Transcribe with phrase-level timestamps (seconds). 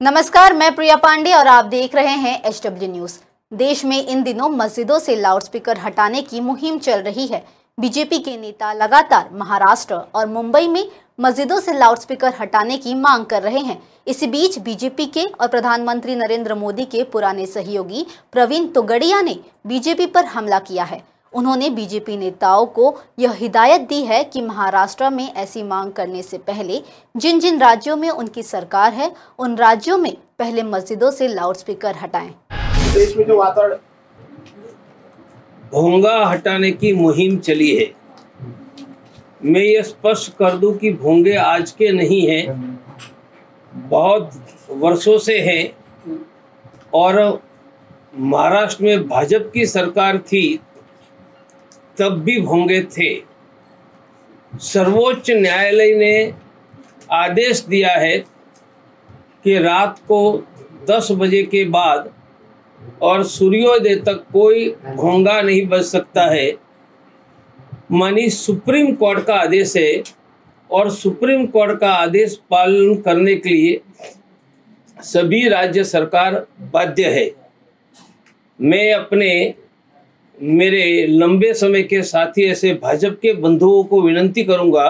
[0.00, 3.12] नमस्कार, मैं प्रिया पांडे और आप देख रहे हैं एच डब्ल्यू न्यूज़।
[3.52, 7.42] देश में इन दिनों मस्जिदों से लाउडस्पीकर हटाने की मुहिम चल रही है।
[7.78, 10.84] बीजेपी के नेता लगातार महाराष्ट्र और मुंबई में
[11.20, 16.14] मस्जिदों से लाउडस्पीकर हटाने की मांग कर रहे हैं। इसी बीच बीजेपी के और प्रधानमंत्री
[16.14, 22.16] नरेंद्र मोदी के पुराने सहयोगी प्रवीण तोगड़िया ने बीजेपी पर हमला किया है। उन्होंने बीजेपी
[22.16, 26.82] नेताओं को यह हिदायत दी है कि महाराष्ट्र में ऐसी मांग करने से पहले
[27.16, 32.30] जिन जिन राज्यों में उनकी सरकार है उन राज्यों में पहले मस्जिदों से लाउडस्पीकर हटाएँ।
[32.94, 33.76] देश में जो वातावरण
[35.72, 37.90] भोंगा हटाने की मुहिम चली है।
[39.44, 42.78] मैं ये स्पष्ट कर दूँ कि भोंगे आज के नहीं हैं
[43.72, 44.30] बहुत
[44.70, 45.64] वर्षों से हैं
[46.94, 47.18] और
[48.18, 50.60] महाराष्ट्र में भाजपा की सरकार थी
[51.98, 53.14] तब भी भोंगे थे।
[54.54, 56.32] सर्वोच्च न्यायालय ने
[57.12, 58.18] आदेश दिया है
[59.44, 60.20] कि रात को
[60.90, 62.12] 10 बजे के बाद
[63.02, 66.52] और सूर्योदय तक कोई भोंगा नहीं बच सकता है।
[67.92, 70.02] मानी सुप्रीम कोर्ट का आदेश है
[70.70, 73.80] और सुप्रीम कोर्ट का आदेश पालन करने के लिए
[74.98, 76.34] सभी राज्य सरकार
[76.72, 77.30] बाध्य है।
[78.58, 79.54] मैं अपने
[80.42, 84.88] मेरे लंबे समय के साथी ऐसे भाजपा के बंधुओं को विनंती करूँगा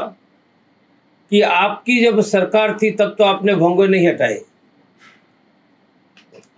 [1.32, 4.40] कि आपकी जब सरकार थी, तब तो आपने भोंगो नहीं हटाए।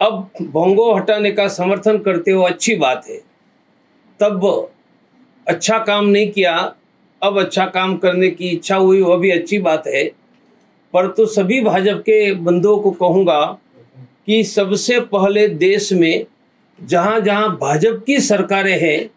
[0.00, 3.16] अब भोंगो हटाने का समर्थन करते हो, अच्छी बात है।
[4.20, 4.70] तब
[5.46, 6.56] अच्छा काम नहीं किया,
[7.22, 10.04] अब अच्छा काम करने की इच्छा हुई वह भी अच्छी बात है।
[10.94, 13.58] पर तो सभी भाजपा के बंधुओं को कहूँगा
[14.26, 16.26] कि सबसे पहले देश में
[16.82, 19.10] जहाँ जहाँ भाजपा की सरकारें हैं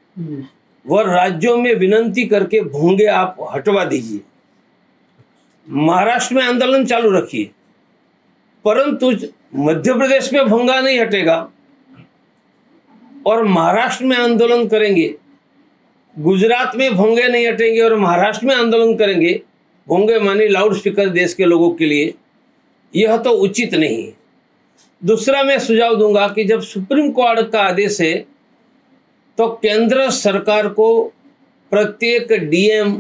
[0.88, 4.22] वह राज्यों में विनंती करके भोंगे आप हटवा दीजिए।
[5.70, 7.50] महाराष्ट्र में आंदोलन चालू रखिए।
[8.66, 9.12] परंतु
[9.56, 11.52] मध्य प्रदेश में भोंगा नहीं हटेगा।
[13.26, 15.16] और महाराष्ट्र में आंदोलन करेंगे।
[16.20, 19.42] गुजरात में भोंगे नहीं हटेंगे और महाराष्ट्र में आंदोलन करेंगे।
[19.88, 22.14] भोंगे मानी लाउड स्पीकर देश के लोगों के लिए।
[22.96, 24.21] यह तो उचित नहीं है।
[25.02, 28.14] दूसरा मैं सुझाव दूँगा कि जब सुप्रीम कोर्ट का आदेश है
[29.38, 31.04] तो केंद्र सरकार को
[31.72, 32.96] प्रत्येक डीएम,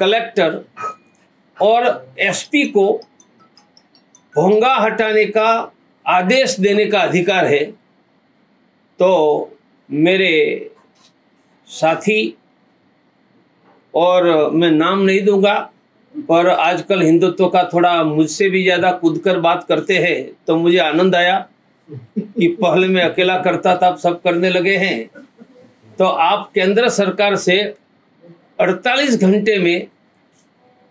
[0.00, 0.60] कलेक्टर
[1.56, 2.92] और एसपी को
[4.34, 5.72] भोंगा हटाने का
[6.06, 7.64] आदेश देने का अधिकार है।
[8.98, 9.10] तो
[9.90, 10.70] मेरे
[11.68, 12.36] साथी
[13.94, 15.54] और मैं नाम नहीं दूँगा।
[16.18, 20.78] पर आजकल हिंदुत्व का थोड़ा मुझसे भी ज़्यादा कूद कर बात करते हैं तो मुझे
[20.78, 21.38] आनंद आया
[21.88, 25.08] कि पहले मैं अकेला करता था, अब सब करने लगे हैं।
[25.98, 27.56] तो आप केंद्र सरकार से
[28.60, 29.86] 48 घंटे में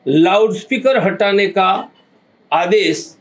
[0.05, 1.69] लाउडस्पीकर हटाने का
[2.51, 3.15] आदेश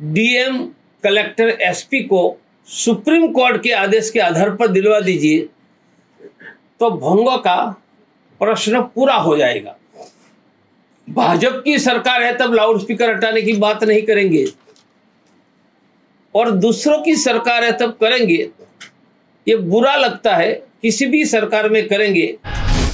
[0.00, 0.64] डीएम
[1.04, 2.36] कलेक्टर एसपी को
[2.68, 5.40] सुप्रीम कोर्ट के आदेश के आधार पर दिलवा दीजिए
[6.80, 7.56] तो भंगों का
[8.40, 9.76] प्रश्न पूरा हो जाएगा।
[11.10, 14.46] भाजपा की सरकार है, तब लाउड स्पीकर हटाने की बात नहीं करेंगे।
[16.34, 18.50] और दूसरों की सरकार है, तब करेंगे।
[19.48, 20.52] ये बुरा लगता है,
[20.82, 22.38] किसी भी सरकार में करेंगे।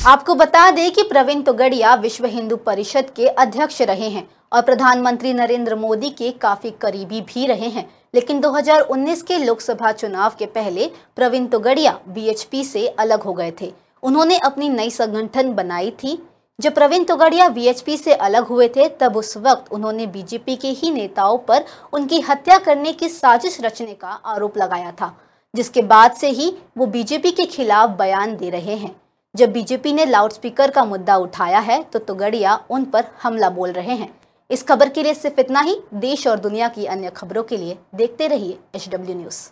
[0.07, 5.33] आपको बता दें कि प्रवीण तुगड़िया विश्व हिंदू परिषद के अध्यक्ष रहे हैं और प्रधानमंत्री
[5.33, 10.91] नरेंद्र मोदी के काफ़ी करीबी भी रहे हैं। लेकिन 2019 के लोकसभा चुनाव के पहले
[11.17, 13.73] प्रवीण तोगड़िया बीएचपी से अलग हो गए थे।
[14.03, 16.23] उन्होंने अपनी नई संगठन बनाई थी।
[16.63, 20.91] जब प्रवीण तोगड़िया वीएचपी से अलग हुए थे, तब उस वक्त उन्होंने बीजेपी के ही
[20.91, 25.13] नेताओं पर उनकी हत्या करने की साजिश रचने का आरोप लगाया था,
[25.55, 28.95] जिसके बाद से ही वो बीजेपी के खिलाफ बयान दे रहे हैं।
[29.35, 33.95] जब बीजेपी ने लाउडस्पीकर का मुद्दा उठाया है तो तोगड़िया उन पर हमला बोल रहे
[33.95, 34.13] हैं।
[34.51, 37.79] इस खबर के लिए सिर्फ़ इतना ही। देश और दुनिया की अन्य खबरों के लिए
[37.95, 39.49] देखते रहिए एचडब्ल्यू न्यूज़